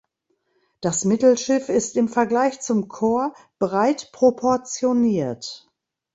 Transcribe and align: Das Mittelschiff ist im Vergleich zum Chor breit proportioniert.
Das 0.81 1.05
Mittelschiff 1.05 1.69
ist 1.69 1.95
im 1.95 2.07
Vergleich 2.07 2.59
zum 2.59 2.87
Chor 2.87 3.35
breit 3.59 4.11
proportioniert. 4.11 5.69